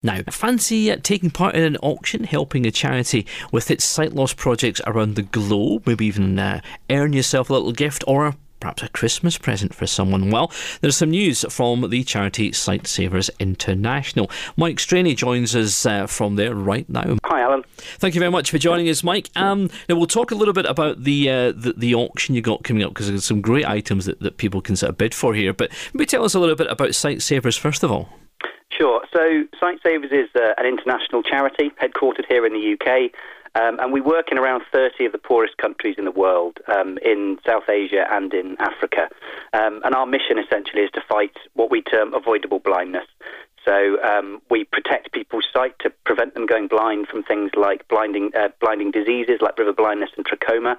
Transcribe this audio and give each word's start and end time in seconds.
Now, 0.00 0.20
fancy 0.30 0.94
taking 0.94 1.30
part 1.30 1.56
in 1.56 1.64
an 1.64 1.76
auction 1.78 2.22
helping 2.22 2.64
a 2.64 2.70
charity 2.70 3.26
with 3.50 3.68
its 3.68 3.84
sight 3.84 4.12
loss 4.12 4.32
projects 4.32 4.80
around 4.86 5.16
the 5.16 5.22
globe? 5.22 5.88
Maybe 5.88 6.06
even 6.06 6.38
uh, 6.38 6.60
earn 6.88 7.12
yourself 7.12 7.50
a 7.50 7.54
little 7.54 7.72
gift 7.72 8.04
or 8.06 8.36
perhaps 8.60 8.84
a 8.84 8.88
Christmas 8.90 9.36
present 9.38 9.74
for 9.74 9.88
someone. 9.88 10.30
Well, 10.30 10.52
there's 10.82 10.96
some 10.96 11.10
news 11.10 11.44
from 11.50 11.90
the 11.90 12.04
charity 12.04 12.52
Sightsavers 12.52 13.28
International. 13.40 14.30
Mike 14.56 14.78
Straney 14.78 15.16
joins 15.16 15.56
us 15.56 15.84
uh, 15.84 16.06
from 16.06 16.36
there 16.36 16.54
right 16.54 16.88
now. 16.88 17.16
Hi, 17.24 17.40
Allan. 17.40 17.64
Thank 17.76 18.14
you 18.14 18.20
very 18.20 18.30
much 18.30 18.52
for 18.52 18.58
joining 18.58 18.88
us, 18.88 19.02
Mike. 19.02 19.30
Um, 19.34 19.68
now 19.88 19.96
we'll 19.96 20.06
talk 20.06 20.30
a 20.30 20.36
little 20.36 20.54
bit 20.54 20.66
about 20.66 21.02
the 21.02 21.28
uh, 21.28 21.50
the, 21.50 21.74
the, 21.76 21.96
auction 21.96 22.36
you 22.36 22.40
got 22.40 22.62
coming 22.62 22.84
up 22.84 22.90
because 22.90 23.08
there's 23.08 23.24
some 23.24 23.40
great 23.40 23.66
items 23.66 24.06
that, 24.06 24.20
that 24.20 24.36
people 24.36 24.60
can 24.60 24.76
sort 24.76 24.90
of 24.90 24.98
bid 24.98 25.12
for 25.12 25.34
here. 25.34 25.52
But 25.52 25.72
maybe 25.92 26.06
tell 26.06 26.22
us 26.22 26.34
a 26.34 26.38
little 26.38 26.54
bit 26.54 26.70
about 26.70 26.90
Sightsavers 26.90 27.58
first 27.58 27.82
of 27.82 27.90
all. 27.90 28.10
Sure. 28.78 29.02
So 29.12 29.44
Sightsavers 29.60 30.12
is 30.12 30.28
uh, 30.36 30.54
an 30.56 30.64
international 30.64 31.24
charity 31.24 31.70
headquartered 31.82 32.26
here 32.28 32.46
in 32.46 32.52
the 32.52 32.74
UK. 32.74 33.10
Um, 33.56 33.80
and 33.80 33.92
we 33.92 34.00
work 34.00 34.30
in 34.30 34.38
around 34.38 34.62
30 34.70 35.06
of 35.06 35.10
the 35.10 35.18
poorest 35.18 35.56
countries 35.56 35.96
in 35.98 36.04
the 36.04 36.12
world, 36.12 36.58
um, 36.68 36.96
in 36.98 37.40
South 37.44 37.68
Asia 37.68 38.06
and 38.08 38.32
in 38.32 38.56
Africa. 38.60 39.08
Um, 39.52 39.80
and 39.84 39.96
our 39.96 40.06
mission 40.06 40.38
essentially 40.38 40.82
is 40.82 40.92
to 40.92 41.00
fight 41.08 41.36
what 41.54 41.72
we 41.72 41.82
term 41.82 42.14
avoidable 42.14 42.60
blindness. 42.60 43.06
So 43.64 44.00
um, 44.00 44.40
we 44.48 44.62
protect 44.62 45.10
people's 45.10 45.48
sight 45.52 45.74
to 45.80 45.90
prevent 46.04 46.34
them 46.34 46.46
going 46.46 46.68
blind 46.68 47.08
from 47.08 47.24
things 47.24 47.50
like 47.56 47.88
blinding, 47.88 48.30
uh, 48.38 48.50
blinding 48.60 48.92
diseases 48.92 49.40
like 49.40 49.58
river 49.58 49.72
blindness 49.72 50.10
and 50.16 50.24
trachoma. 50.24 50.76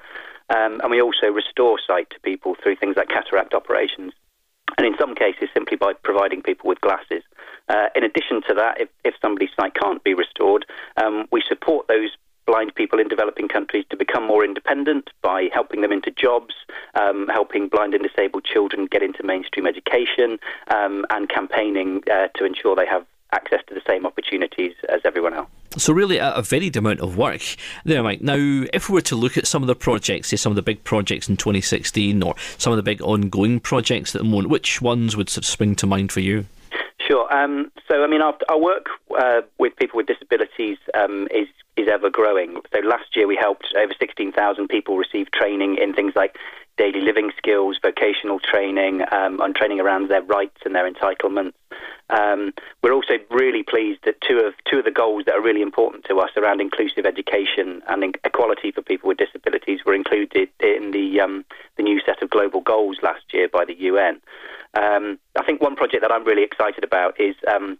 Um, 0.49 0.79
and 0.81 0.89
we 0.89 1.01
also 1.01 1.27
restore 1.27 1.77
sight 1.85 2.11
to 2.11 2.19
people 2.21 2.55
through 2.63 2.77
things 2.77 2.95
like 2.95 3.09
cataract 3.09 3.53
operations 3.53 4.13
and 4.77 4.85
in 4.85 4.95
some 4.97 5.15
cases 5.15 5.49
simply 5.53 5.77
by 5.77 5.93
providing 5.93 6.41
people 6.41 6.69
with 6.69 6.79
glasses. 6.81 7.23
Uh, 7.69 7.87
in 7.95 8.03
addition 8.03 8.41
to 8.47 8.53
that, 8.55 8.81
if, 8.81 8.89
if 9.05 9.13
somebody's 9.21 9.49
sight 9.59 9.73
can't 9.75 10.03
be 10.03 10.13
restored, 10.13 10.65
um, 10.97 11.27
we 11.31 11.41
support 11.47 11.87
those 11.87 12.09
blind 12.45 12.73
people 12.73 12.99
in 12.99 13.07
developing 13.07 13.47
countries 13.47 13.85
to 13.91 13.95
become 13.95 14.25
more 14.25 14.43
independent 14.43 15.09
by 15.21 15.47
helping 15.53 15.81
them 15.81 15.91
into 15.91 16.09
jobs, 16.09 16.55
um, 16.95 17.27
helping 17.31 17.67
blind 17.67 17.93
and 17.93 18.03
disabled 18.03 18.43
children 18.43 18.87
get 18.87 19.03
into 19.03 19.21
mainstream 19.23 19.67
education, 19.67 20.39
um, 20.73 21.05
and 21.11 21.29
campaigning 21.29 22.01
uh, 22.11 22.27
to 22.35 22.45
ensure 22.45 22.75
they 22.75 22.87
have 22.87 23.05
access 23.31 23.59
to 23.67 23.75
the 23.75 23.81
same 23.87 24.05
opportunities 24.05 24.73
as 24.89 25.01
everyone 25.05 25.35
else. 25.35 25.49
So 25.77 25.93
really 25.93 26.17
a, 26.17 26.33
a 26.33 26.41
varied 26.41 26.75
amount 26.75 27.01
of 27.01 27.15
work 27.15 27.41
there, 27.85 28.01
Mike. 28.01 28.21
Now, 28.21 28.65
if 28.73 28.89
we 28.89 28.93
were 28.93 29.01
to 29.01 29.15
look 29.15 29.37
at 29.37 29.45
some 29.45 29.61
of 29.61 29.67
the 29.67 29.75
projects, 29.75 30.29
say 30.29 30.35
some 30.35 30.51
of 30.51 30.55
the 30.55 30.63
big 30.63 30.83
projects 30.83 31.29
in 31.29 31.37
2016 31.37 32.23
or 32.23 32.33
some 32.57 32.73
of 32.73 32.77
the 32.77 32.83
big 32.83 33.01
ongoing 33.03 33.59
projects 33.59 34.15
at 34.15 34.19
the 34.19 34.27
moment, 34.27 34.49
which 34.49 34.81
ones 34.81 35.15
would 35.15 35.29
sort 35.29 35.43
of 35.43 35.49
spring 35.49 35.75
to 35.75 35.85
mind 35.85 36.11
for 36.11 36.21
you? 36.21 36.47
Sure. 37.09 37.31
Um, 37.33 37.71
so, 37.89 38.03
I 38.03 38.07
mean, 38.07 38.21
our, 38.21 38.37
our 38.49 38.59
work 38.59 38.87
uh, 39.17 39.41
with 39.57 39.75
people 39.77 39.97
with 39.97 40.05
disabilities 40.05 40.77
um, 40.93 41.27
is 41.31 41.47
is 41.75 41.87
ever 41.91 42.09
growing. 42.09 42.57
So, 42.71 42.79
last 42.81 43.15
year 43.15 43.25
we 43.25 43.35
helped 43.35 43.73
over 43.75 43.93
16,000 43.97 44.67
people 44.67 44.95
receive 44.95 45.31
training 45.31 45.77
in 45.81 45.93
things 45.93 46.13
like 46.15 46.35
daily 46.79 47.01
living 47.01 47.29
skills, 47.37 47.77
vocational 47.81 48.39
training, 48.39 49.01
um, 49.11 49.41
and 49.41 49.53
training 49.53 49.81
around 49.81 50.09
their 50.09 50.23
rights 50.23 50.57
and 50.63 50.73
their 50.73 50.89
entitlements. 50.89 51.53
Um, 52.09 52.53
we're 52.81 52.93
also 52.93 53.15
really 53.29 53.63
pleased 53.63 53.99
that 54.05 54.21
two 54.21 54.39
of 54.39 54.53
two 54.65 54.79
of 54.79 54.85
the 54.85 54.91
goals 54.91 55.25
that 55.25 55.35
are 55.35 55.41
really 55.41 55.61
important 55.61 56.05
to 56.05 56.19
us 56.19 56.31
around 56.37 56.61
inclusive 56.61 57.05
education 57.05 57.83
and 57.87 58.17
equality 58.23 58.71
for 58.71 58.81
people 58.81 59.09
with 59.09 59.17
disabilities 59.17 59.81
were 59.85 59.93
included 59.93 60.49
in 60.61 60.91
the 60.91 61.19
um, 61.19 61.45
the 61.75 61.83
new 61.83 61.99
set 62.05 62.23
of 62.23 62.29
global 62.29 62.61
goals 62.61 62.97
last 63.03 63.25
year 63.33 63.49
by 63.49 63.65
the 63.65 63.75
UN. 63.91 64.21
Um, 64.73 65.19
I 65.37 65.43
think 65.43 65.61
one 65.61 65.75
project 65.75 66.01
that 66.01 66.11
I'm 66.11 66.23
really 66.23 66.43
excited 66.43 66.83
about 66.85 67.19
is 67.19 67.35
um, 67.53 67.77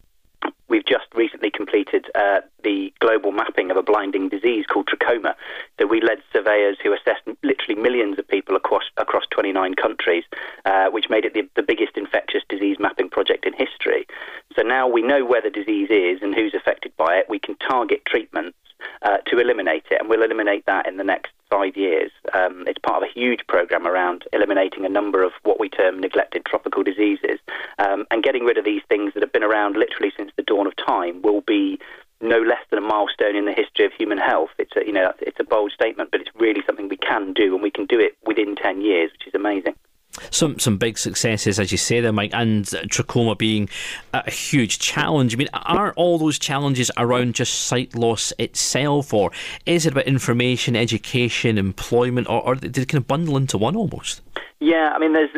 we've 0.70 0.86
just 0.86 1.06
recently 1.16 1.50
completed 1.52 2.06
uh, 2.16 2.42
the 2.64 2.94
global 3.00 3.32
mapping 3.32 3.72
of 3.72 3.78
a 3.78 3.84
blinding 3.84 4.30
disease 4.30 4.66
called 4.66 4.88
trachoma. 4.88 5.34
So 5.80 5.88
we 5.88 6.02
led 6.02 6.20
surveyors 6.32 6.78
who 6.82 6.94
assessed 6.94 7.24
literally 7.44 7.82
millions 7.82 8.20
of 8.20 8.28
people 8.28 8.56
across 8.56 8.84
across 8.98 9.24
29 9.32 9.74
countries, 9.76 10.24
uh, 10.66 10.90
which 10.90 11.10
made 11.10 11.26
it 11.26 11.34
the, 11.34 11.48
the 11.56 11.64
biggest 11.64 11.98
infectious 11.98 12.44
disease 12.48 12.78
mapping 12.80 13.10
project 13.10 13.46
in 13.46 13.54
history. 13.54 14.08
So 14.56 14.62
now 14.62 14.88
we 14.88 15.02
know 15.02 15.26
where 15.26 15.42
the 15.42 15.50
disease 15.50 15.90
is 15.90 16.22
and 16.22 16.34
who's 16.36 16.54
affected 16.54 16.96
by 16.98 17.18
it. 17.18 17.26
We 17.30 17.40
can 17.40 17.56
target 17.56 18.06
treatments 18.06 18.58
uh, 19.02 19.18
to 19.28 19.40
eliminate 19.40 19.86
it, 19.92 20.00
and 20.00 20.10
we'll 20.10 20.24
eliminate 20.24 20.66
that 20.66 20.88
in 20.88 20.98
the 20.98 21.04
next 21.04 21.32
five 21.50 21.76
years. 21.76 22.12
Um, 22.34 22.64
it's 22.68 22.80
part 22.80 23.04
of 23.04 23.10
a 23.10 23.20
huge 23.20 23.46
program 23.48 23.88
around 23.88 24.24
eliminating 24.34 24.86
a 24.86 24.90
number 24.90 25.24
of 25.24 25.32
what 25.44 25.60
we 25.60 25.70
term 25.70 26.00
neglected 26.00 26.46
tropical 26.46 26.84
diseases, 26.84 27.40
um, 27.78 28.06
and 28.12 28.24
getting 28.24 28.46
rid 28.46 28.58
of 28.58 28.66
these 28.66 28.84
things 28.90 29.14
that 29.14 29.24
have 29.24 29.34
been 29.34 29.44
around 29.44 29.76
literally 29.76 30.12
since 30.16 30.32
the 30.36 30.44
dawn 30.44 30.68
of 30.68 30.76
time 30.76 31.22
will 31.22 31.42
be 31.42 31.80
no 32.22 32.40
less 32.40 32.62
than 32.70 32.80
a 32.80 32.82
milestone 32.82 33.36
in 33.36 33.46
the 33.46 33.54
history 33.54 33.86
of 33.86 33.94
human 33.94 34.18
health. 34.18 34.50
It's 34.58 34.76
a, 34.76 34.86
you 34.86 34.92
know, 34.92 35.14
it's 35.22 35.40
a 35.40 35.44
bold 35.44 35.72
statement, 35.72 36.12
but 36.12 36.22
it's 36.22 36.32
really 36.36 36.62
something 36.66 36.90
we 36.90 36.98
can 36.98 37.34
do, 37.34 37.54
and 37.54 37.64
we 37.64 37.72
can 37.72 37.86
do 37.86 38.00
it 38.00 38.18
within 38.26 38.56
10 38.56 38.82
years, 38.82 39.12
which 39.12 39.28
is 39.28 39.34
amazing 39.34 39.76
some 40.32 40.60
some 40.60 40.78
big 40.78 40.98
successes, 40.98 41.60
as 41.60 41.72
you 41.72 41.78
say 41.78 42.02
there, 42.02 42.12
Mike, 42.12 42.32
and 42.34 42.66
trachoma 42.66 43.38
being 43.38 43.70
a 44.14 44.30
huge 44.30 44.80
challenge. 44.80 45.34
I 45.34 45.38
mean, 45.38 45.50
are 45.54 45.94
all 45.94 46.18
those 46.18 46.40
challenges 46.40 46.92
around 46.98 47.36
just 47.36 47.66
sight 47.66 47.96
loss 47.96 48.34
itself, 48.38 49.14
or 49.14 49.32
is 49.66 49.86
it 49.86 49.94
about 49.94 50.06
information, 50.06 50.76
education, 50.76 51.58
employment, 51.58 52.30
or, 52.30 52.42
or 52.42 52.56
did 52.56 52.78
it 52.78 52.88
kind 52.88 53.02
of 53.02 53.08
bundle 53.08 53.38
into 53.38 53.58
one 53.58 53.76
almost? 53.76 54.22
Yeah, 54.60 54.92
I 54.94 55.00
mean, 55.00 55.14
there's 55.14 55.30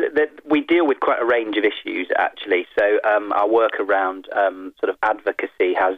we 0.44 0.60
deal 0.60 0.86
with 0.86 1.00
quite 1.00 1.20
a 1.20 1.24
range 1.24 1.56
of 1.56 1.64
issues 1.64 2.08
actually. 2.18 2.66
So 2.78 2.98
um, 3.04 3.32
our 3.32 3.48
work 3.48 3.80
around 3.80 4.28
um, 4.32 4.74
sort 4.80 4.90
of 4.90 4.96
advocacy 5.02 5.74
has 5.74 5.96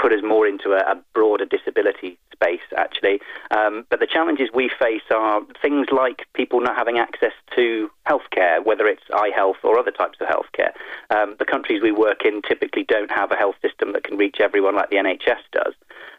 put 0.00 0.12
us 0.12 0.20
more 0.24 0.46
into 0.46 0.72
a, 0.72 0.78
a 0.78 1.02
broader 1.14 1.44
disability 1.44 2.18
space, 2.32 2.60
actually. 2.76 3.20
Um, 3.50 3.84
but 3.90 4.00
the 4.00 4.06
challenges 4.06 4.48
we 4.54 4.70
face 4.80 5.02
are 5.10 5.42
things 5.60 5.88
like 5.92 6.26
people 6.34 6.60
not 6.60 6.76
having 6.76 6.98
access 6.98 7.32
to 7.54 7.90
healthcare, 8.08 8.64
whether 8.64 8.86
it's 8.86 9.02
eye 9.12 9.30
health 9.34 9.58
or 9.62 9.78
other 9.78 9.90
types 9.90 10.18
of 10.20 10.28
healthcare. 10.28 10.72
Um, 11.10 11.36
the 11.38 11.44
countries 11.44 11.82
we 11.82 11.92
work 11.92 12.24
in 12.24 12.40
typically 12.42 12.84
don't 12.84 13.10
have 13.10 13.30
a 13.30 13.36
health 13.36 13.56
system 13.62 13.92
that 13.92 14.04
can 14.04 14.16
reach 14.16 14.38
everyone 14.40 14.74
like 14.74 14.90
the 14.90 14.96
NHS 14.96 15.42
does. 15.52 15.74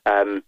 Um, 0.05 0.43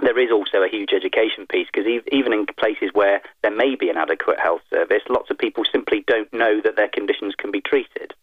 there 0.00 0.18
is 0.18 0.30
also 0.30 0.62
a 0.62 0.68
huge 0.68 0.92
education 0.92 1.46
piece 1.46 1.66
because 1.72 1.90
even 2.12 2.32
in 2.32 2.46
places 2.46 2.90
where 2.92 3.20
there 3.42 3.54
may 3.54 3.74
be 3.74 3.90
an 3.90 3.96
adequate 3.96 4.38
health 4.38 4.60
service, 4.70 5.02
lots 5.08 5.30
of 5.30 5.38
people 5.38 5.64
simply 5.70 6.04
don't 6.06 6.32
know 6.32 6.60
that 6.62 6.76
their 6.76 6.88
conditions 6.88 7.34
can 7.36 7.50
be 7.50 7.60
treated. 7.60 8.14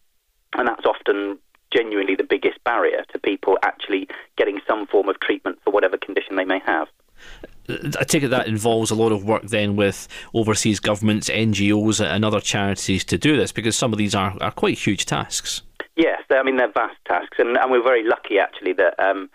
And 0.57 0.67
that's 0.69 0.85
often 0.85 1.37
genuinely 1.75 2.15
the 2.15 2.23
biggest 2.23 2.63
barrier 2.63 3.03
to 3.11 3.19
people 3.19 3.57
actually 3.63 4.07
getting 4.37 4.59
some 4.67 4.87
form 4.87 5.09
of 5.09 5.19
treatment 5.19 5.59
for 5.63 5.71
whatever 5.71 5.97
condition 5.97 6.35
they 6.35 6.45
may 6.45 6.59
have. 6.65 6.87
I 7.67 8.03
take 8.03 8.23
it 8.23 8.29
that 8.29 8.47
involves 8.47 8.91
a 8.91 8.95
lot 8.95 9.11
of 9.11 9.25
work 9.25 9.43
then 9.43 9.75
with 9.75 10.07
overseas 10.33 10.79
governments, 10.79 11.29
NGOs, 11.29 12.03
and 12.05 12.23
other 12.23 12.39
charities 12.39 13.03
to 13.05 13.17
do 13.17 13.37
this 13.37 13.51
because 13.51 13.75
some 13.75 13.91
of 13.91 13.97
these 13.97 14.13
are, 14.13 14.35
are 14.39 14.51
quite 14.51 14.77
huge 14.77 15.05
tasks. 15.05 15.63
Yes, 15.95 16.21
I 16.29 16.43
mean 16.43 16.57
they're 16.57 16.71
vast 16.71 16.97
tasks, 17.05 17.37
and, 17.39 17.57
and 17.57 17.71
we're 17.71 17.83
very 17.83 18.03
lucky 18.03 18.37
actually 18.37 18.73
that 18.73 18.99
um, 18.99 19.29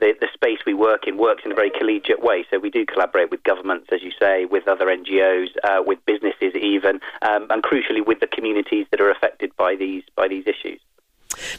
the, 0.00 0.14
the 0.20 0.28
space 0.34 0.58
we 0.66 0.74
work 0.74 1.06
in 1.06 1.16
works 1.16 1.42
in 1.44 1.52
a 1.52 1.54
very 1.54 1.70
collegiate 1.70 2.22
way. 2.22 2.44
So 2.50 2.58
we 2.58 2.70
do 2.70 2.84
collaborate 2.84 3.30
with 3.30 3.42
governments, 3.44 3.88
as 3.92 4.02
you 4.02 4.10
say, 4.20 4.44
with 4.44 4.66
other 4.66 4.86
NGOs, 4.86 5.48
uh, 5.62 5.82
with 5.86 6.04
businesses 6.06 6.54
even, 6.54 7.00
um, 7.22 7.46
and 7.50 7.62
crucially 7.62 8.04
with 8.04 8.20
the 8.20 8.26
communities 8.26 8.86
that 8.90 9.00
are 9.00 9.10
affected 9.10 9.54
by 9.56 9.76
these 9.76 10.02
by 10.16 10.26
these 10.28 10.44
issues. 10.46 10.80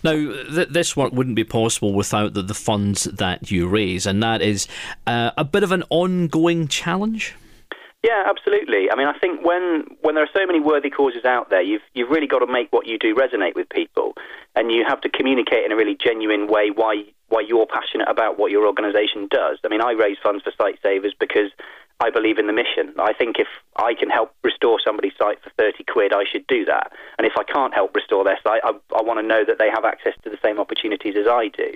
Now, 0.03 0.13
th- 0.13 0.69
this 0.69 0.97
work 0.97 1.13
wouldn't 1.13 1.35
be 1.35 1.43
possible 1.43 1.93
without 1.93 2.33
the, 2.33 2.41
the 2.41 2.53
funds 2.53 3.05
that 3.05 3.51
you 3.51 3.67
raise, 3.67 4.05
and 4.05 4.21
that 4.23 4.41
is 4.41 4.67
uh, 5.07 5.31
a 5.37 5.43
bit 5.43 5.63
of 5.63 5.71
an 5.71 5.83
ongoing 5.89 6.67
challenge. 6.67 7.35
Yeah, 8.03 8.23
absolutely. 8.25 8.89
I 8.91 8.95
mean, 8.95 9.07
I 9.07 9.17
think 9.19 9.45
when 9.45 9.85
when 10.01 10.15
there 10.15 10.23
are 10.23 10.29
so 10.33 10.45
many 10.47 10.59
worthy 10.59 10.89
causes 10.89 11.23
out 11.23 11.51
there, 11.51 11.61
you've 11.61 11.83
you've 11.93 12.09
really 12.09 12.27
got 12.27 12.39
to 12.39 12.51
make 12.51 12.73
what 12.73 12.87
you 12.87 12.97
do 12.97 13.13
resonate 13.13 13.53
with 13.55 13.69
people, 13.69 14.13
and 14.55 14.71
you 14.71 14.83
have 14.87 15.01
to 15.01 15.09
communicate 15.09 15.65
in 15.65 15.71
a 15.71 15.75
really 15.75 15.95
genuine 15.95 16.47
way 16.47 16.71
why 16.71 17.03
why 17.29 17.41
you're 17.41 17.67
passionate 17.67 18.09
about 18.09 18.39
what 18.39 18.51
your 18.51 18.65
organisation 18.65 19.27
does. 19.29 19.59
I 19.63 19.67
mean, 19.67 19.81
I 19.81 19.91
raise 19.91 20.17
funds 20.21 20.44
for 20.44 20.51
Sight 20.57 20.79
Savers 20.81 21.13
because 21.19 21.51
I 22.01 22.09
believe 22.09 22.39
in 22.39 22.48
the 22.48 22.53
mission. 22.53 22.95
I 22.98 23.13
think 23.13 23.38
if 23.38 23.48
I 23.75 23.94
can 23.94 24.09
help 24.09 24.33
restore 24.44 24.80
somebody's 24.83 25.13
sight 25.19 25.38
for 25.44 25.51
30 25.51 25.83
quid, 25.83 26.13
I 26.13 26.24
should 26.25 26.48
do 26.48 26.65
that. 26.65 26.92
And 27.19 27.27
if 27.27 27.33
I 27.38 27.44
can't 27.44 27.75
help 27.75 27.94
restore 27.94 28.24
their 28.24 28.39
sight, 28.42 28.62
I, 28.63 28.71
I 28.98 29.03
want 29.03 29.19
to 29.19 29.25
know 29.25 29.45
that 29.45 29.59
they 29.59 29.69
have 29.69 29.86
access 29.86 30.13
to 30.24 30.30
the 30.31 30.39
same 30.42 30.59
opportunities 30.59 31.13
as 31.15 31.27
I 31.27 31.50
do. 31.50 31.74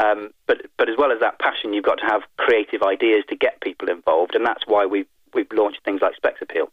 Um, 0.00 0.30
but, 0.46 0.62
but 0.78 0.88
as 0.88 0.96
well 0.96 1.12
as 1.12 1.20
that 1.20 1.38
passion, 1.40 1.74
you've 1.74 1.84
got 1.84 1.98
to 1.98 2.06
have 2.06 2.22
creative 2.38 2.82
ideas 2.82 3.24
to 3.28 3.36
get 3.36 3.60
people 3.60 3.90
involved. 3.90 4.34
And 4.34 4.46
that's 4.46 4.66
why 4.66 4.86
we've, 4.86 5.08
we've 5.34 5.52
launched 5.52 5.84
things 5.84 6.00
like 6.00 6.16
Specs 6.16 6.40
Appeal. 6.40 6.70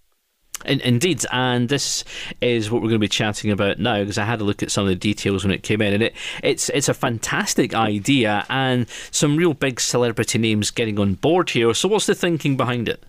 In, 0.65 0.79
indeed, 0.81 1.23
and 1.31 1.69
this 1.69 2.03
is 2.41 2.71
what 2.71 2.81
we're 2.81 2.89
going 2.89 2.99
to 3.01 3.05
be 3.05 3.07
chatting 3.07 3.51
about 3.51 3.79
now 3.79 3.99
because 3.99 4.17
I 4.17 4.25
had 4.25 4.41
a 4.41 4.43
look 4.43 4.63
at 4.63 4.71
some 4.71 4.83
of 4.83 4.89
the 4.89 4.95
details 4.95 5.43
when 5.43 5.53
it 5.53 5.63
came 5.63 5.81
in, 5.81 5.93
and 5.93 6.03
it 6.03 6.15
it's 6.41 6.69
it's 6.69 6.89
a 6.89 6.93
fantastic 6.93 7.73
idea 7.73 8.45
and 8.49 8.87
some 9.11 9.37
real 9.37 9.53
big 9.53 9.79
celebrity 9.79 10.37
names 10.37 10.71
getting 10.71 10.99
on 10.99 11.15
board 11.15 11.49
here. 11.49 11.73
So, 11.73 11.87
what's 11.87 12.05
the 12.05 12.15
thinking 12.15 12.57
behind 12.57 12.87
it? 12.87 13.03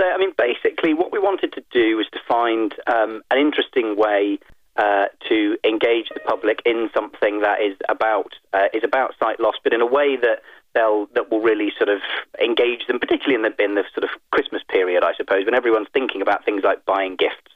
So, 0.00 0.06
I 0.06 0.16
mean, 0.16 0.32
basically, 0.38 0.94
what 0.94 1.12
we 1.12 1.18
wanted 1.18 1.52
to 1.52 1.62
do 1.70 1.96
was 1.96 2.06
to 2.12 2.18
find 2.26 2.74
um, 2.86 3.22
an 3.30 3.38
interesting 3.38 3.96
way 3.96 4.38
uh, 4.76 5.06
to 5.28 5.58
engage 5.62 6.08
the 6.14 6.20
public 6.20 6.62
in 6.64 6.88
something 6.94 7.40
that 7.40 7.60
is 7.60 7.76
about 7.88 8.32
uh, 8.54 8.68
is 8.72 8.82
about 8.82 9.14
sight 9.18 9.38
loss, 9.38 9.56
but 9.62 9.74
in 9.74 9.80
a 9.80 9.86
way 9.86 10.16
that 10.16 10.40
they'll 10.74 11.06
that 11.14 11.30
will 11.30 11.40
really 11.40 11.72
sort 11.76 11.88
of 11.88 12.00
engage 12.42 12.86
them, 12.86 12.98
particularly 12.98 13.34
in 13.34 13.42
the 13.42 13.62
in 13.62 13.74
the 13.74 13.84
sort 13.94 14.04
of 14.04 14.10
Christmas 14.30 14.62
period, 14.68 15.02
I 15.04 15.14
suppose, 15.14 15.44
when 15.44 15.54
everyone's 15.54 15.88
thinking 15.92 16.22
about 16.22 16.44
things 16.44 16.62
like 16.64 16.84
buying 16.84 17.16
gifts. 17.16 17.52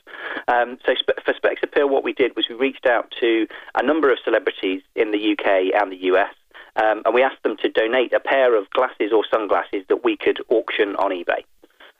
Um, 0.48 0.78
so 0.86 0.94
for 1.24 1.34
Specs 1.34 1.60
Appeal, 1.62 1.88
what 1.88 2.04
we 2.04 2.12
did 2.12 2.34
was 2.36 2.48
we 2.48 2.54
reached 2.54 2.86
out 2.86 3.12
to 3.20 3.46
a 3.74 3.82
number 3.82 4.10
of 4.10 4.18
celebrities 4.24 4.82
in 4.94 5.10
the 5.10 5.32
UK 5.32 5.74
and 5.80 5.92
the 5.92 6.04
US. 6.12 6.34
Um, 6.76 7.02
and 7.04 7.14
we 7.14 7.22
asked 7.22 7.42
them 7.44 7.56
to 7.58 7.68
donate 7.68 8.12
a 8.12 8.20
pair 8.20 8.56
of 8.56 8.68
glasses 8.70 9.12
or 9.12 9.24
sunglasses 9.30 9.84
that 9.88 10.02
we 10.02 10.16
could 10.16 10.38
auction 10.48 10.96
on 10.96 11.10
eBay. 11.10 11.44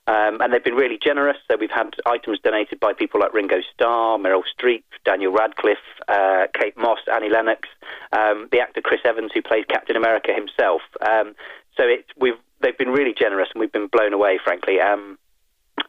Um, 0.07 0.41
and 0.43 0.53
they've 0.53 0.63
been 0.63 0.75
really 0.75 0.99
generous. 1.03 1.39
So 1.51 1.57
we've 1.59 1.71
had 1.71 1.95
items 2.05 2.39
donated 2.41 2.79
by 2.79 2.93
people 2.93 3.21
like 3.21 3.33
Ringo 3.33 3.61
Starr, 3.73 4.19
Meryl 4.19 4.43
Streep, 4.55 4.83
Daniel 5.05 5.33
Radcliffe, 5.33 5.79
uh, 6.09 6.47
Kate 6.53 6.77
Moss, 6.77 6.99
Annie 7.11 7.31
Lennox, 7.31 7.69
um, 8.13 8.49
the 8.53 8.61
actor 8.61 8.83
Chris 8.83 9.01
Evans, 9.05 9.31
who 9.33 9.41
plays 9.41 9.65
Captain 9.69 9.97
America 9.97 10.33
himself. 10.35 10.83
Um, 11.01 11.35
so 11.77 11.85
it's, 11.85 12.09
we've, 12.19 12.35
they've 12.61 12.77
been 12.77 12.91
really 12.91 13.15
generous, 13.19 13.49
and 13.55 13.61
we've 13.61 13.73
been 13.73 13.87
blown 13.87 14.13
away, 14.13 14.39
frankly. 14.45 14.79
Um, 14.79 15.19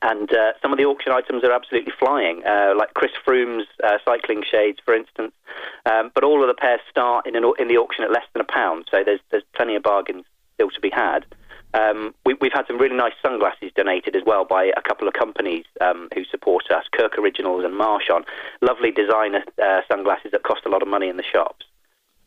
and 0.01 0.31
uh, 0.33 0.53
some 0.61 0.71
of 0.71 0.77
the 0.77 0.85
auction 0.85 1.11
items 1.11 1.44
are 1.44 1.51
absolutely 1.51 1.94
flying, 2.00 2.44
uh, 2.45 2.73
like 2.77 2.94
Chris 2.94 3.11
Froome's 3.27 3.68
uh, 3.83 3.97
cycling 4.06 4.44
shades, 4.50 4.79
for 4.83 4.94
instance. 4.95 5.33
Um, 5.85 6.11
but 6.13 6.23
all 6.23 6.41
of 6.41 6.47
the 6.47 6.53
pairs 6.53 6.79
start 6.89 7.27
in, 7.27 7.35
an, 7.35 7.44
in 7.59 7.68
the 7.68 7.77
auction 7.77 8.03
at 8.03 8.11
less 8.11 8.25
than 8.33 8.41
a 8.41 8.45
pound, 8.45 8.85
so 8.89 9.03
there's, 9.03 9.19
there's 9.29 9.44
plenty 9.53 9.75
of 9.75 9.83
bargains 9.83 10.25
still 10.53 10.69
to 10.69 10.79
be 10.79 10.89
had. 10.89 11.25
Um, 11.75 12.16
we, 12.25 12.36
have 12.42 12.54
had 12.54 12.68
some 12.68 12.77
really 12.77 12.95
nice 12.95 13.13
sunglasses 13.22 13.72
donated 13.75 14.16
as 14.16 14.24
well 14.25 14.45
by 14.45 14.72
a 14.77 14.81
couple 14.81 15.07
of 15.07 15.13
companies 15.13 15.66
um, 15.81 16.07
who 16.13 16.24
support 16.25 16.72
us, 16.72 16.86
Kirk 16.92 17.18
Originals 17.18 17.66
and 17.66 17.74
Marchon. 17.74 18.24
Lovely 18.62 18.92
designer 18.92 19.44
uh, 19.62 19.81
sunglasses 19.92 20.31
that 20.31 20.44
cost 20.44 20.62
a 20.66 20.69
lot 20.69 20.81
of 20.81 20.88
money 20.88 21.10
in 21.10 21.18
the 21.18 21.24
shops. 21.24 21.66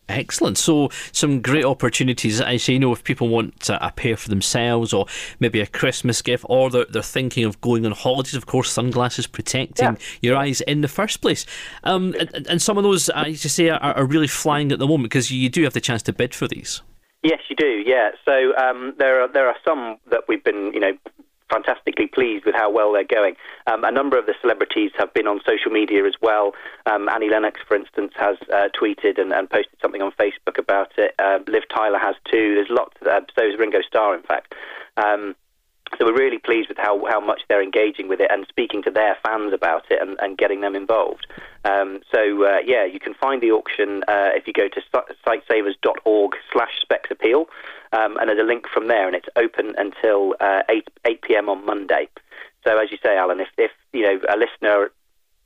Excellent. 0.08 0.56
So, 0.56 0.88
some 1.12 1.42
great 1.42 1.64
opportunities. 1.64 2.40
I 2.40 2.56
say, 2.56 2.74
you 2.74 2.78
know, 2.78 2.92
if 2.92 3.04
people 3.04 3.28
want 3.28 3.68
a 3.68 3.92
pair 3.92 4.16
for 4.16 4.30
themselves 4.30 4.92
or 4.94 5.06
maybe 5.38 5.60
a 5.60 5.66
Christmas 5.66 6.22
gift 6.22 6.46
or 6.48 6.70
they're, 6.70 6.86
they're 6.86 7.02
thinking 7.02 7.44
of 7.44 7.60
going 7.60 7.84
on 7.84 7.92
holidays, 7.92 8.34
of 8.34 8.46
course, 8.46 8.72
sunglasses 8.72 9.26
protecting 9.26 9.84
yeah. 9.84 9.96
your 10.22 10.36
eyes 10.36 10.62
in 10.62 10.80
the 10.80 10.88
first 10.88 11.20
place. 11.20 11.44
Um, 11.84 12.14
and, 12.18 12.46
and, 12.46 12.62
some 12.62 12.78
of 12.78 12.84
those, 12.84 13.10
I 13.10 13.26
used 13.26 13.42
to 13.42 13.50
say, 13.50 13.68
are, 13.68 13.80
are 13.80 14.06
really 14.06 14.28
flying 14.28 14.72
at 14.72 14.78
the 14.78 14.86
moment 14.86 15.04
because 15.04 15.30
you 15.30 15.50
do 15.50 15.62
have 15.64 15.74
the 15.74 15.80
chance 15.80 16.02
to 16.04 16.12
bid 16.14 16.34
for 16.34 16.48
these. 16.48 16.80
Yes, 17.22 17.40
you 17.48 17.56
do. 17.56 17.82
Yeah. 17.84 18.10
So 18.24 18.56
um, 18.56 18.94
there 18.98 19.22
are 19.22 19.28
there 19.28 19.48
are 19.48 19.56
some 19.64 19.98
that 20.10 20.22
we've 20.28 20.44
been 20.44 20.72
you 20.72 20.80
know 20.80 20.92
fantastically 21.50 22.06
pleased 22.06 22.44
with 22.44 22.54
how 22.54 22.70
well 22.70 22.92
they're 22.92 23.04
going. 23.04 23.34
Um, 23.66 23.84
a 23.84 23.90
number 23.90 24.18
of 24.18 24.26
the 24.26 24.34
celebrities 24.40 24.90
have 24.98 25.12
been 25.14 25.26
on 25.26 25.40
social 25.46 25.70
media 25.70 26.04
as 26.06 26.14
well. 26.20 26.52
Um, 26.86 27.08
Annie 27.08 27.30
Lennox, 27.30 27.60
for 27.66 27.74
instance, 27.74 28.12
has 28.16 28.36
uh, 28.52 28.68
tweeted 28.78 29.18
and, 29.18 29.32
and, 29.32 29.48
posted 29.48 29.78
something 29.80 30.02
on 30.02 30.12
Facebook 30.12 30.58
about 30.58 30.92
it. 30.98 31.14
Uh, 31.18 31.38
Liv 31.46 31.62
Tyler 31.74 31.98
has 31.98 32.16
too. 32.30 32.54
There's 32.54 32.68
lots. 32.70 32.94
Of, 33.00 33.06
uh, 33.06 33.20
so 33.36 33.46
is 33.46 33.58
Ringo 33.58 33.80
Starr, 33.80 34.14
in 34.14 34.22
fact. 34.22 34.54
Um, 34.96 35.34
so 35.96 36.04
we're 36.04 36.16
really 36.16 36.38
pleased 36.38 36.68
with 36.68 36.78
how, 36.78 37.04
how 37.08 37.20
much 37.20 37.42
they're 37.48 37.62
engaging 37.62 38.08
with 38.08 38.20
it 38.20 38.30
and 38.30 38.46
speaking 38.48 38.82
to 38.82 38.90
their 38.90 39.16
fans 39.24 39.52
about 39.52 39.84
it 39.90 40.00
and, 40.00 40.18
and 40.20 40.36
getting 40.36 40.60
them 40.60 40.74
involved. 40.74 41.26
Um, 41.64 42.00
so 42.12 42.44
uh, 42.44 42.58
yeah, 42.64 42.84
you 42.84 43.00
can 43.00 43.14
find 43.14 43.42
the 43.42 43.50
auction 43.50 44.02
uh, 44.08 44.30
if 44.34 44.46
you 44.46 44.52
go 44.52 44.68
to 44.68 44.80
sightsavers.org 45.26 46.32
slash 46.52 46.80
specs 46.80 47.10
appeal, 47.10 47.46
um, 47.92 48.16
and 48.18 48.28
there's 48.28 48.40
a 48.40 48.44
link 48.44 48.66
from 48.72 48.88
there, 48.88 49.06
and 49.06 49.16
it's 49.16 49.28
open 49.36 49.74
until 49.78 50.34
uh, 50.40 50.62
8 50.68 50.88
8 51.04 51.22
p.m. 51.22 51.48
on 51.48 51.64
Monday. 51.64 52.08
So 52.66 52.78
as 52.78 52.90
you 52.90 52.98
say, 53.02 53.16
Allan, 53.16 53.40
if, 53.40 53.48
if 53.56 53.70
you 53.92 54.02
know 54.02 54.20
a 54.28 54.36
listener 54.36 54.90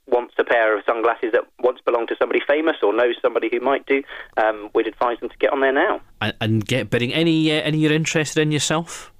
wants 0.07 0.35
a 0.39 0.45
pair 0.45 0.77
of 0.77 0.85
sunglasses 0.85 1.31
that 1.33 1.43
once 1.61 1.79
belonged 1.85 2.09
to 2.09 2.17
somebody 2.19 2.41
famous 2.47 2.77
or 2.83 2.93
knows 2.93 3.15
somebody 3.23 3.49
who 3.51 3.61
might 3.61 3.87
do, 3.87 4.03
um, 4.37 4.69
we'd 4.75 4.87
advise 4.87 5.19
them 5.21 5.29
to 5.29 5.37
get 5.39 5.53
on 5.53 5.61
there 5.61 5.73
now 5.73 6.01
and, 6.21 6.35
and 6.41 6.67
get 6.67 6.91
bidding. 6.91 7.13
Any 7.13 7.53
uh, 7.53 7.63
any 7.63 7.79
you're 7.79 7.93
interested 7.93 8.41
in 8.41 8.51
yourself? 8.51 9.12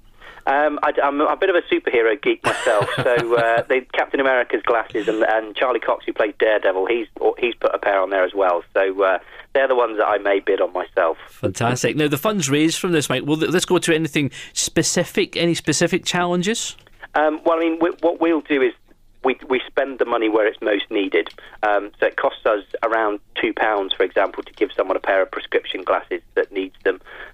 Um, 0.45 0.77
I, 0.83 0.91
am 1.01 1.21
a 1.21 1.37
bit 1.37 1.49
of 1.49 1.55
a 1.55 1.61
superhero 1.73 2.21
geek 2.21 2.43
myself, 2.43 2.89
so 2.97 3.03
uh, 3.37 3.63
the 3.63 3.85
Captain 3.93 4.19
America's 4.19 4.61
glasses 4.63 5.07
and, 5.07 5.23
and, 5.23 5.55
Charlie 5.55 5.79
Cox, 5.79 6.05
who 6.05 6.11
plays 6.11 6.33
Daredevil, 6.37 6.85
he's 6.87 7.07
he's 7.39 7.55
put 7.55 7.73
a 7.73 7.79
pair 7.79 8.01
on 8.01 8.09
there 8.09 8.25
as 8.25 8.33
well. 8.33 8.63
So 8.73 9.03
uh, 9.03 9.19
they're 9.53 9.67
the 9.67 9.75
ones 9.75 9.97
that 9.97 10.05
I 10.05 10.17
may 10.17 10.39
bid 10.39 10.59
on 10.59 10.73
myself. 10.73 11.17
Fantastic. 11.29 11.95
Now 11.95 12.09
the 12.09 12.17
funds 12.17 12.49
raised 12.49 12.79
from 12.79 12.91
this, 12.91 13.09
Mike. 13.09 13.23
Will 13.23 13.37
let's 13.37 13.65
go 13.65 13.77
to 13.77 13.95
anything 13.95 14.31
specific? 14.51 15.37
Any 15.37 15.53
specific 15.53 16.03
challenges? 16.03 16.75
Um, 17.15 17.41
well, 17.45 17.57
I 17.57 17.59
mean, 17.59 17.79
we, 17.79 17.91
what 18.01 18.19
we'll 18.19 18.41
do 18.41 18.61
is 18.61 18.73
we, 19.23 19.37
we 19.47 19.61
spend 19.67 19.99
the 19.99 20.05
money 20.05 20.29
where 20.29 20.47
it's 20.47 20.61
most 20.61 20.89
needed. 20.91 21.29
Um, 21.61 21.91
so 21.99 22.07
it 22.07 22.17
costs 22.17 22.45
us 22.45 22.63
around 22.83 23.19
two 23.39 23.53
pounds, 23.53 23.93
for 23.93 24.03
example, 24.03 24.43
to 24.43 24.53
give 24.53 24.71
someone 24.75 24.97
a 24.97 24.99
pair 24.99 25.21
of 25.21 25.31
prescription 25.31 25.83
glasses 25.83 26.21
that 26.32 26.32
needs 26.32 26.32
them. 26.32 26.32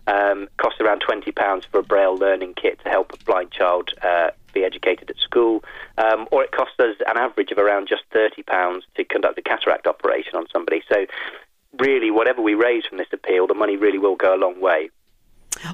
Um, 0.10 0.48
costs 0.58 0.82
around 0.82 1.02
twenty 1.02 1.32
pounds 1.32 1.66
for 1.66 1.80
a 1.80 1.84
braille 1.84 2.18
learning 2.18 2.56
kit 2.56 2.80
to 2.84 2.90
help 2.90 3.14
a 3.14 3.24
blind 3.26 3.52
child 3.52 3.92
uh, 4.02 4.32
be 4.54 4.64
educated 4.64 5.10
at 5.10 5.18
school, 5.18 5.64
um, 5.98 6.28
or 6.32 6.44
it 6.44 6.52
costs 6.52 6.80
us 6.80 6.96
an 7.06 7.18
average 7.18 7.52
of 7.52 7.60
around 7.60 7.88
just 7.88 8.04
thirty 8.12 8.42
pounds 8.42 8.86
to 8.96 9.04
conduct 9.04 9.38
a 9.38 9.42
cataract 9.42 9.86
operation 9.86 10.36
on 10.36 10.46
somebody. 10.52 10.82
So 10.92 11.06
really, 11.78 12.10
whatever 12.10 12.42
we 12.42 12.56
raise 12.56 12.86
from 12.86 12.98
this 12.98 13.08
appeal, 13.14 13.46
the 13.46 13.54
money 13.54 13.78
really 13.78 14.00
will 14.00 14.16
go 14.16 14.36
a 14.36 14.40
long 14.40 14.60
way. 14.60 14.90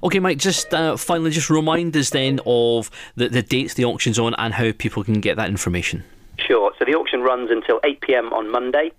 Okay, 0.04 0.20
Mike, 0.20 0.38
just 0.38 0.74
uh, 0.74 0.98
finally, 0.98 1.32
just 1.32 1.50
remind 1.50 1.96
us 1.96 2.10
then 2.10 2.40
of 2.46 2.90
the, 3.16 3.30
the 3.30 3.42
dates 3.42 3.76
the 3.76 3.86
auction's 3.86 4.18
on 4.18 4.34
and 4.38 4.54
how 4.54 4.72
people 4.72 5.04
can 5.04 5.22
get 5.22 5.38
that 5.38 5.50
information. 5.50 6.04
Sure. 6.38 6.74
So 6.78 6.86
the 6.86 6.96
auction 6.96 7.22
runs 7.22 7.52
until 7.52 7.80
8 7.84 8.02
pm 8.02 8.34
on 8.34 8.52
Monday, 8.52 8.92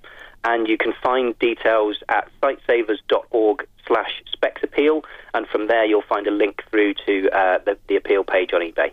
and 0.45 0.69
you 0.69 0.79
can 0.79 0.93
find 1.03 1.39
details 1.39 1.97
at 2.09 2.29
sightsavers.org 2.43 3.67
slash 3.87 4.23
specsappeal, 4.37 5.05
and 5.37 5.47
from 5.49 5.69
there 5.69 5.85
you'll 5.85 6.03
find 6.03 6.27
a 6.27 6.31
link 6.31 6.63
through 6.71 6.95
to 7.07 7.29
uh, 7.31 7.59
the, 7.65 7.79
the 7.89 7.97
appeal 7.97 8.25
page 8.25 8.53
on 8.53 8.63
eBay. 8.63 8.91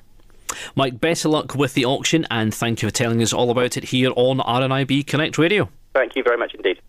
Mike, 0.75 0.99
best 0.99 1.25
of 1.25 1.31
luck 1.31 1.55
with 1.55 1.73
the 1.73 1.85
auction, 1.85 2.27
and 2.29 2.53
thank 2.53 2.81
you 2.81 2.89
for 2.89 2.93
telling 2.93 3.21
us 3.21 3.33
all 3.33 3.49
about 3.49 3.77
it 3.77 3.85
here 3.85 4.11
on 4.15 4.37
RNIB 4.37 5.07
Connect 5.07 5.37
Radio. 5.37 5.69
Thank 5.93 6.15
you 6.15 6.23
very 6.23 6.37
much 6.37 6.53
indeed. 6.53 6.79